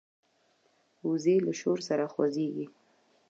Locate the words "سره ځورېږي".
1.87-2.65